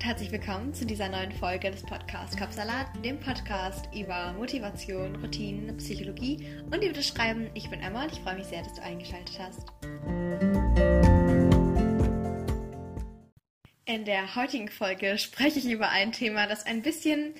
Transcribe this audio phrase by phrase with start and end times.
[0.00, 5.76] und herzlich willkommen zu dieser neuen Folge des Podcasts Kopfsalat, dem Podcast über Motivation, Routinen,
[5.76, 6.38] Psychologie
[6.70, 7.50] und über das Schreiben.
[7.52, 9.66] Ich bin Emma und ich freue mich sehr, dass du eingeschaltet hast.
[13.84, 17.34] In der heutigen Folge spreche ich über ein Thema, das ein bisschen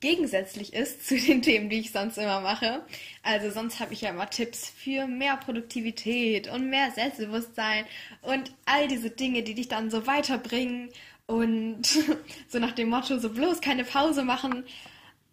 [0.00, 2.86] gegensätzlich ist zu den Themen, die ich sonst immer mache.
[3.22, 7.84] Also sonst habe ich ja immer Tipps für mehr Produktivität und mehr Selbstbewusstsein
[8.22, 10.88] und all diese Dinge, die dich dann so weiterbringen
[11.28, 11.82] und
[12.48, 14.64] so nach dem Motto, so bloß keine Pause machen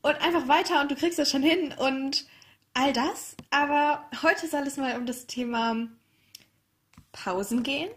[0.03, 2.27] und einfach weiter und du kriegst es schon hin und
[2.75, 3.35] all das.
[3.49, 5.87] Aber heute soll es mal um das Thema
[7.11, 7.89] Pausen gehen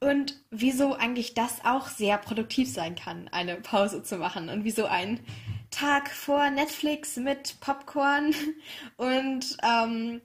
[0.00, 4.86] und wieso eigentlich das auch sehr produktiv sein kann, eine Pause zu machen und wieso
[4.86, 5.20] ein
[5.70, 8.34] Tag vor Netflix mit Popcorn
[8.96, 10.20] und ähm,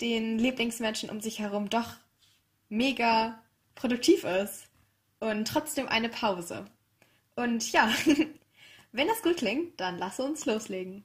[0.00, 1.94] den Lieblingsmenschen um sich herum doch
[2.68, 3.42] mega
[3.74, 4.69] produktiv ist
[5.20, 6.64] und trotzdem eine Pause.
[7.36, 7.92] Und ja,
[8.92, 11.04] wenn das gut klingt, dann lass uns loslegen.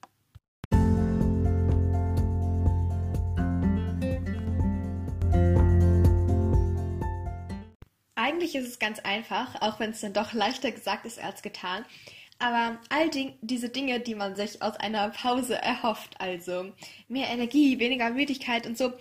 [8.15, 11.85] Eigentlich ist es ganz einfach, auch wenn es dann doch leichter gesagt ist als getan.
[12.39, 16.73] Aber all die, diese Dinge, die man sich aus einer Pause erhofft, also
[17.07, 18.93] mehr Energie, weniger Müdigkeit und so,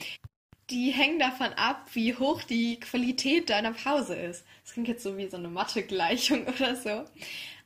[0.70, 4.44] die hängen davon ab, wie hoch die Qualität deiner Pause ist.
[4.62, 7.04] Das klingt jetzt so wie so eine Mathe-Gleichung oder so.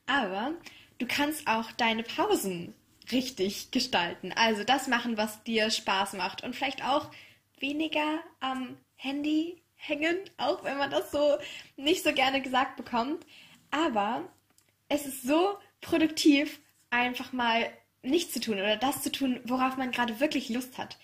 [0.06, 0.52] Aber
[0.98, 2.74] du kannst auch deine Pausen
[3.12, 4.32] richtig gestalten.
[4.32, 6.42] Also das machen, was dir Spaß macht.
[6.42, 7.10] Und vielleicht auch
[7.60, 11.38] weniger am Handy hängen, auch wenn man das so
[11.76, 13.24] nicht so gerne gesagt bekommt.
[13.70, 14.28] Aber
[14.88, 16.60] es ist so produktiv,
[16.90, 17.70] einfach mal
[18.02, 20.98] nichts zu tun oder das zu tun, worauf man gerade wirklich Lust hat.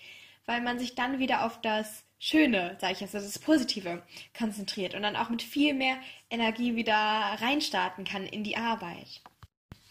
[0.45, 4.01] Weil man sich dann wieder auf das Schöne, sage ich jetzt, also das Positive
[4.37, 5.97] konzentriert und dann auch mit viel mehr
[6.29, 9.21] Energie wieder reinstarten kann in die Arbeit.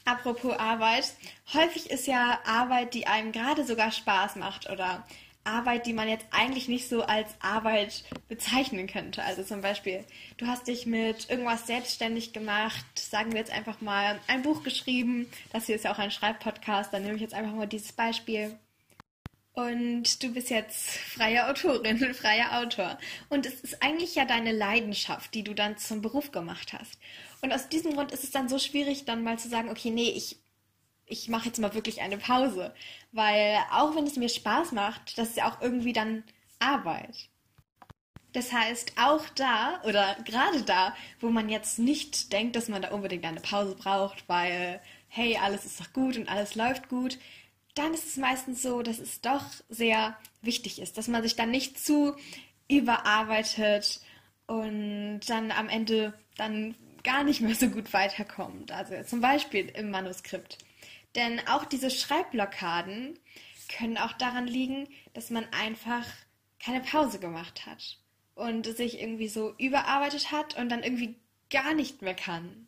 [0.05, 1.15] Apropos Arbeit,
[1.55, 5.07] häufig ist ja Arbeit, die einem gerade sogar Spaß macht oder
[5.45, 9.23] Arbeit, die man jetzt eigentlich nicht so als Arbeit bezeichnen könnte.
[9.23, 10.05] Also zum Beispiel,
[10.39, 15.31] du hast dich mit irgendwas selbstständig gemacht, sagen wir jetzt einfach mal ein Buch geschrieben.
[15.53, 18.59] Das hier ist ja auch ein Schreibpodcast, dann nehme ich jetzt einfach mal dieses Beispiel.
[19.55, 22.99] Und du bist jetzt freie Autorin, freier Autor.
[23.29, 26.99] Und es ist eigentlich ja deine Leidenschaft, die du dann zum Beruf gemacht hast.
[27.41, 30.11] Und aus diesem Grund ist es dann so schwierig, dann mal zu sagen, okay, nee,
[30.11, 30.39] ich
[31.07, 32.75] ich mache jetzt mal wirklich eine Pause.
[33.13, 36.25] Weil auch wenn es mir Spaß macht, das ist ja auch irgendwie dann
[36.59, 37.29] Arbeit.
[38.33, 42.89] Das heißt, auch da oder gerade da, wo man jetzt nicht denkt, dass man da
[42.91, 47.19] unbedingt eine Pause braucht, weil, hey, alles ist doch gut und alles läuft gut,
[47.75, 51.51] dann ist es meistens so, dass es doch sehr wichtig ist, dass man sich dann
[51.51, 52.15] nicht zu
[52.69, 54.01] überarbeitet
[54.47, 58.73] und dann am Ende dann gar nicht mehr so gut weiterkommt.
[58.73, 60.59] Also zum Beispiel im Manuskript.
[61.15, 63.19] Denn auch diese Schreibblockaden
[63.77, 66.05] können auch daran liegen, dass man einfach
[66.59, 67.99] keine Pause gemacht hat
[68.35, 71.17] und sich irgendwie so überarbeitet hat und dann irgendwie
[71.51, 72.67] gar nicht mehr kann.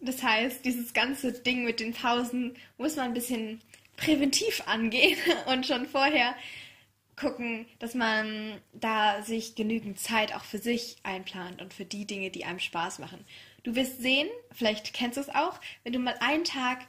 [0.00, 3.60] Das heißt, dieses ganze Ding mit den Pausen muss man ein bisschen
[4.04, 6.34] präventiv angehen und schon vorher
[7.16, 12.30] gucken, dass man da sich genügend Zeit auch für sich einplant und für die Dinge,
[12.30, 13.24] die einem Spaß machen.
[13.62, 16.80] Du wirst sehen, vielleicht kennst du es auch, wenn du mal einen Tag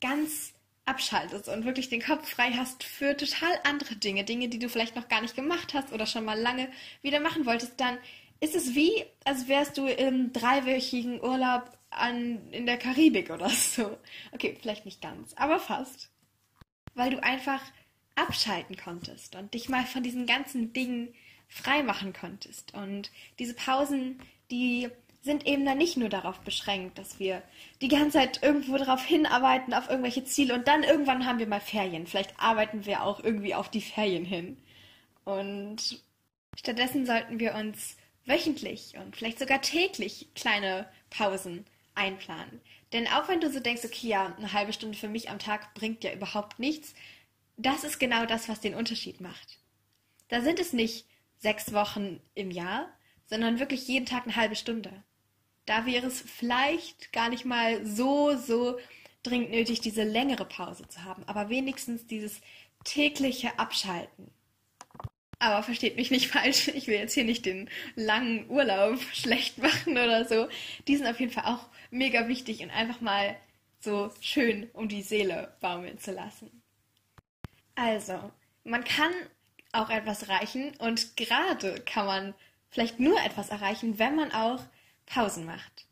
[0.00, 0.54] ganz
[0.86, 4.96] abschaltest und wirklich den Kopf frei hast für total andere Dinge, Dinge, die du vielleicht
[4.96, 6.68] noch gar nicht gemacht hast oder schon mal lange
[7.02, 7.98] wieder machen wolltest, dann
[8.40, 13.98] ist es wie, als wärst du im dreiwöchigen Urlaub an, in der Karibik oder so.
[14.32, 16.10] Okay, vielleicht nicht ganz, aber fast.
[16.96, 17.62] Weil du einfach
[18.16, 21.14] abschalten konntest und dich mal von diesen ganzen Dingen
[21.48, 22.74] frei machen konntest.
[22.74, 24.20] Und diese Pausen,
[24.50, 24.88] die
[25.22, 27.42] sind eben dann nicht nur darauf beschränkt, dass wir
[27.82, 31.60] die ganze Zeit irgendwo darauf hinarbeiten, auf irgendwelche Ziele und dann irgendwann haben wir mal
[31.60, 32.06] Ferien.
[32.06, 34.56] Vielleicht arbeiten wir auch irgendwie auf die Ferien hin.
[35.24, 36.00] Und
[36.56, 41.64] stattdessen sollten wir uns wöchentlich und vielleicht sogar täglich kleine Pausen
[41.96, 42.60] einplanen.
[42.92, 45.74] Denn auch wenn du so denkst, okay, ja, eine halbe Stunde für mich am Tag
[45.74, 46.94] bringt ja überhaupt nichts,
[47.56, 49.58] das ist genau das, was den Unterschied macht.
[50.28, 51.06] Da sind es nicht
[51.38, 52.88] sechs Wochen im Jahr,
[53.24, 55.02] sondern wirklich jeden Tag eine halbe Stunde
[55.66, 58.78] da wäre es vielleicht gar nicht mal so, so
[59.22, 62.40] dringend nötig, diese längere Pause zu haben, aber wenigstens dieses
[62.84, 64.30] tägliche Abschalten.
[65.38, 69.92] Aber versteht mich nicht falsch, ich will jetzt hier nicht den langen Urlaub schlecht machen
[69.92, 70.48] oder so.
[70.88, 73.36] Die sind auf jeden Fall auch mega wichtig und einfach mal
[73.80, 76.62] so schön um die Seele baumeln zu lassen.
[77.74, 78.32] Also,
[78.64, 79.12] man kann
[79.72, 82.34] auch etwas erreichen und gerade kann man
[82.70, 84.62] vielleicht nur etwas erreichen, wenn man auch
[85.04, 85.86] Pausen macht.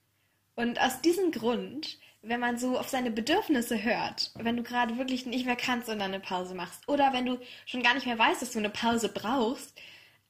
[0.56, 5.26] Und aus diesem Grund, wenn man so auf seine Bedürfnisse hört, wenn du gerade wirklich
[5.26, 8.18] nicht mehr kannst und dann eine Pause machst, oder wenn du schon gar nicht mehr
[8.18, 9.78] weißt, dass du eine Pause brauchst,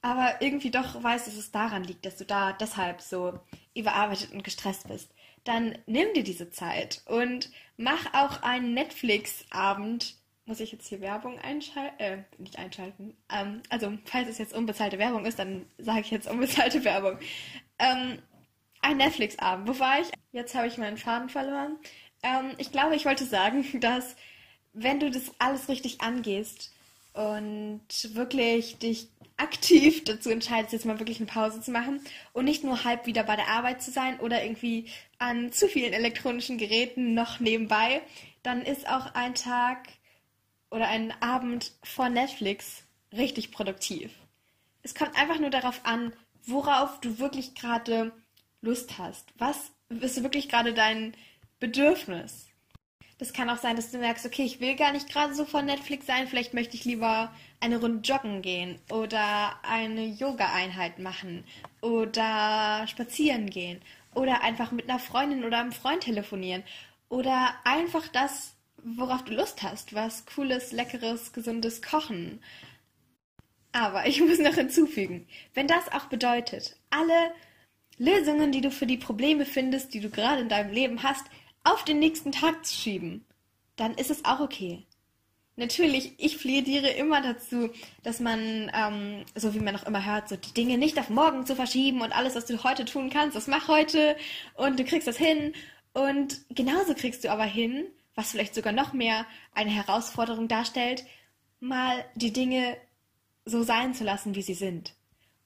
[0.01, 3.39] aber irgendwie doch weißt, dass es daran liegt, dass du da deshalb so
[3.73, 5.11] überarbeitet und gestresst bist,
[5.45, 10.15] dann nimm dir diese Zeit und mach auch einen Netflix-Abend.
[10.45, 11.99] Muss ich jetzt hier Werbung einschalten?
[11.99, 13.15] Äh, nicht einschalten.
[13.31, 17.17] Ähm, also, falls es jetzt unbezahlte Werbung ist, dann sage ich jetzt unbezahlte Werbung.
[17.79, 18.19] Ähm,
[18.85, 19.67] ein Netflix-Abend.
[19.67, 20.07] Wo war ich?
[20.31, 21.77] Jetzt habe ich meinen Faden verloren.
[22.21, 24.15] Ähm, ich glaube, ich wollte sagen, dass
[24.73, 26.71] wenn du das alles richtig angehst
[27.13, 27.81] und
[28.13, 31.99] wirklich dich aktiv dazu entscheidest, jetzt mal wirklich eine Pause zu machen
[32.33, 34.87] und nicht nur halb wieder bei der Arbeit zu sein oder irgendwie
[35.17, 38.01] an zu vielen elektronischen Geräten noch nebenbei,
[38.43, 39.87] dann ist auch ein Tag
[40.69, 44.11] oder ein Abend vor Netflix richtig produktiv.
[44.83, 46.13] Es kommt einfach nur darauf an,
[46.45, 48.11] worauf du wirklich gerade
[48.65, 49.27] Lust hast.
[49.37, 51.13] Was ist wirklich gerade dein
[51.59, 52.47] Bedürfnis?
[53.17, 55.65] Das kann auch sein, dass du merkst, okay, ich will gar nicht gerade so von
[55.65, 61.45] Netflix sein, vielleicht möchte ich lieber eine Runde joggen gehen oder eine Yoga-Einheit machen
[61.79, 63.81] oder spazieren gehen
[64.13, 66.63] oder einfach mit einer Freundin oder einem Freund telefonieren
[67.07, 72.41] oder einfach das, worauf du Lust hast, was cooles, leckeres, gesundes Kochen.
[73.71, 77.31] Aber ich muss noch hinzufügen, wenn das auch bedeutet, alle
[77.97, 81.25] Lösungen, die du für die Probleme findest, die du gerade in deinem Leben hast,
[81.63, 83.25] auf den nächsten Tag zu schieben,
[83.75, 84.85] dann ist es auch okay.
[85.57, 87.69] Natürlich, ich plädiere immer dazu,
[88.03, 91.45] dass man, ähm, so wie man auch immer hört, so die Dinge nicht auf morgen
[91.45, 94.17] zu verschieben und alles, was du heute tun kannst, das mach heute
[94.55, 95.53] und du kriegst das hin.
[95.93, 101.05] Und genauso kriegst du aber hin, was vielleicht sogar noch mehr eine Herausforderung darstellt,
[101.61, 102.75] mal die Dinge
[103.45, 104.93] so sein zu lassen, wie sie sind.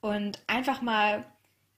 [0.02, 1.26] Und einfach mal,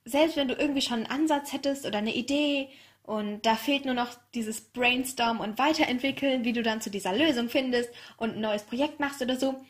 [0.05, 2.69] selbst wenn du irgendwie schon einen Ansatz hättest oder eine Idee
[3.03, 7.49] und da fehlt nur noch dieses Brainstorm und Weiterentwickeln, wie du dann zu dieser Lösung
[7.49, 9.63] findest und ein neues Projekt machst oder so.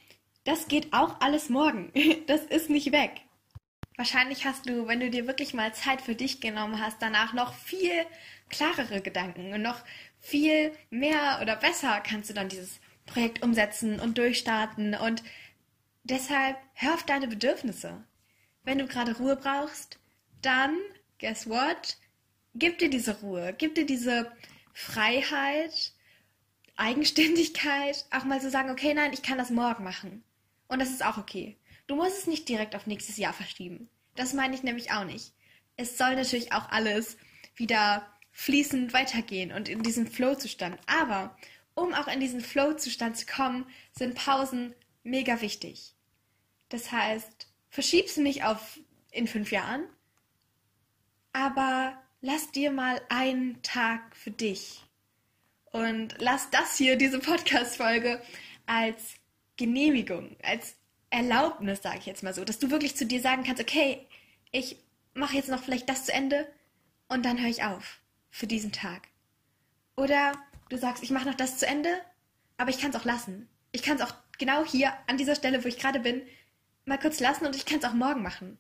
[0.44, 1.92] Das geht auch alles morgen.
[2.28, 3.22] Das ist nicht weg.
[3.98, 7.54] Wahrscheinlich hast du, wenn du dir wirklich mal Zeit für dich genommen hast, danach noch
[7.54, 7.92] viel
[8.50, 9.84] klarere Gedanken und noch
[10.20, 15.24] viel mehr oder besser kannst du dann dieses Projekt umsetzen und durchstarten und
[16.04, 18.04] deshalb hör auf deine Bedürfnisse.
[18.64, 20.00] Wenn du gerade Ruhe brauchst,
[20.42, 20.78] dann,
[21.20, 21.98] guess what?
[22.56, 24.32] gib dir diese Ruhe, gib dir diese
[24.74, 25.94] Freiheit,
[26.76, 30.24] Eigenständigkeit, auch mal zu sagen, okay, nein, ich kann das morgen machen.
[30.68, 31.58] Und das ist auch okay.
[31.88, 33.90] Du musst es nicht direkt auf nächstes Jahr verschieben.
[34.16, 35.34] Das meine ich nämlich auch nicht.
[35.78, 37.18] Es soll natürlich auch alles
[37.56, 40.78] wieder fließend weitergehen und in diesen Flow-Zustand.
[40.88, 41.36] Aber
[41.74, 44.74] um auch in diesen Flow-Zustand zu kommen, sind Pausen
[45.04, 45.94] mega wichtig.
[46.70, 48.80] Das heißt, verschiebst du nicht auf
[49.12, 49.84] in fünf Jahren,
[51.34, 54.82] aber lass dir mal einen Tag für dich.
[55.72, 58.22] Und lass das hier, diese Podcast-Folge,
[58.66, 59.16] als
[59.58, 60.76] Genehmigung, als
[61.10, 64.06] Erlaubnis, sage ich jetzt mal so, dass du wirklich zu dir sagen kannst, okay,
[64.52, 64.78] ich
[65.14, 66.48] mache jetzt noch vielleicht das zu Ende
[67.08, 68.00] und dann höre ich auf
[68.30, 69.08] für diesen Tag.
[69.96, 70.34] Oder
[70.70, 71.90] du sagst, ich mache noch das zu Ende,
[72.58, 73.48] aber ich kann es auch lassen.
[73.72, 76.22] Ich kann es auch genau hier an dieser Stelle, wo ich gerade bin,
[76.86, 78.58] mal kurz lassen und ich kann es auch morgen machen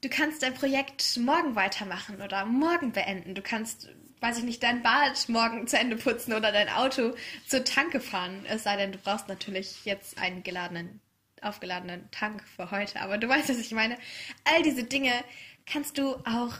[0.00, 3.34] du kannst dein Projekt morgen weitermachen oder morgen beenden.
[3.34, 3.88] Du kannst,
[4.20, 7.14] weiß ich nicht, dein Bad morgen zu Ende putzen oder dein Auto
[7.46, 8.44] zur Tanke fahren.
[8.48, 11.00] Es sei denn, du brauchst natürlich jetzt einen geladenen,
[11.42, 13.00] aufgeladenen Tank für heute.
[13.00, 13.98] Aber du weißt, was ich meine.
[14.44, 15.12] All diese Dinge
[15.66, 16.54] kannst du auch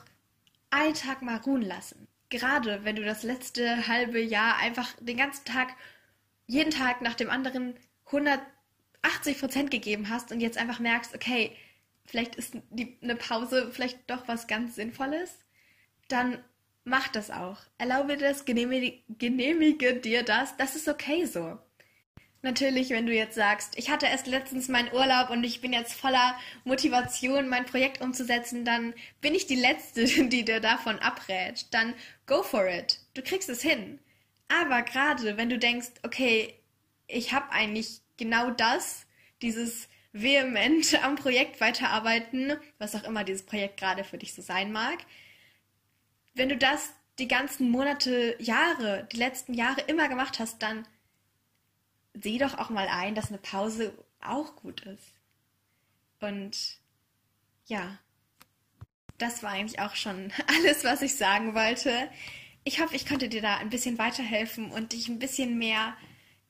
[0.70, 2.08] einen Tag mal ruhen lassen.
[2.30, 5.68] Gerade wenn du das letzte halbe Jahr einfach den ganzen Tag,
[6.46, 7.74] jeden Tag nach dem anderen
[8.06, 11.56] 180 Prozent gegeben hast und jetzt einfach merkst, okay,
[12.08, 15.38] vielleicht ist die, eine Pause vielleicht doch was ganz Sinnvolles,
[16.08, 16.42] dann
[16.84, 17.58] mach das auch.
[17.76, 20.56] Erlaube das, genehmige, genehmige dir das.
[20.56, 21.58] Das ist okay so.
[22.40, 25.94] Natürlich, wenn du jetzt sagst, ich hatte erst letztens meinen Urlaub und ich bin jetzt
[25.94, 31.66] voller Motivation, mein Projekt umzusetzen, dann bin ich die Letzte, die dir davon abrät.
[31.72, 31.94] Dann
[32.26, 33.00] go for it.
[33.14, 33.98] Du kriegst es hin.
[34.48, 36.54] Aber gerade wenn du denkst, okay,
[37.06, 39.06] ich habe eigentlich genau das,
[39.42, 44.72] dieses vehement am Projekt weiterarbeiten, was auch immer dieses Projekt gerade für dich so sein
[44.72, 44.98] mag.
[46.34, 50.86] Wenn du das die ganzen Monate, Jahre, die letzten Jahre immer gemacht hast, dann
[52.14, 55.14] sieh doch auch mal ein, dass eine Pause auch gut ist.
[56.20, 56.78] Und
[57.66, 57.98] ja,
[59.18, 62.08] das war eigentlich auch schon alles, was ich sagen wollte.
[62.64, 65.96] Ich hoffe, ich konnte dir da ein bisschen weiterhelfen und dich ein bisschen mehr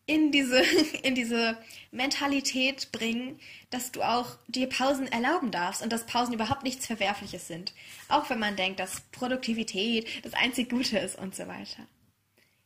[0.08, 0.60] in diese,
[1.02, 1.56] in diese
[1.92, 3.38] Mentalität bringen,
[3.70, 7.72] dass du auch dir Pausen erlauben darfst und dass Pausen überhaupt nichts Verwerfliches sind.
[8.08, 11.86] Auch wenn man denkt, dass Produktivität das einzig Gute ist und so weiter.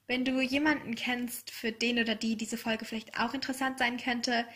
[0.06, 4.46] Wenn du jemanden kennst, für den oder die diese Folge vielleicht auch interessant sein könnte,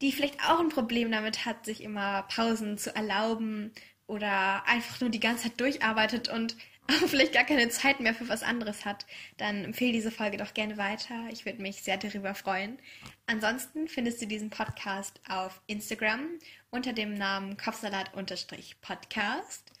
[0.00, 3.72] die vielleicht auch ein Problem damit hat, sich immer Pausen zu erlauben
[4.06, 8.28] oder einfach nur die ganze Zeit durcharbeitet und aber vielleicht gar keine Zeit mehr für
[8.28, 11.28] was anderes hat, dann empfehle diese Folge doch gerne weiter.
[11.30, 12.78] Ich würde mich sehr darüber freuen.
[13.26, 16.38] Ansonsten findest du diesen Podcast auf Instagram
[16.70, 19.72] unter dem Namen Kopfsalat-Podcast.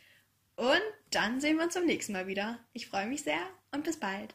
[0.56, 2.58] Und dann sehen wir uns beim nächsten Mal wieder.
[2.72, 3.40] Ich freue mich sehr
[3.72, 4.34] und bis bald.